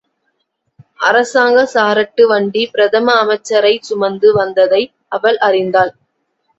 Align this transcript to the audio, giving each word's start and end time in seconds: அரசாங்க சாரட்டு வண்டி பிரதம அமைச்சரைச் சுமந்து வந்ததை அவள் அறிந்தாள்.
அரசாங்க 0.99 1.65
சாரட்டு 1.73 2.25
வண்டி 2.27 2.69
பிரதம 2.73 3.13
அமைச்சரைச் 3.23 3.83
சுமந்து 3.83 4.33
வந்ததை 4.33 4.83
அவள் 5.09 5.37
அறிந்தாள். 5.37 5.93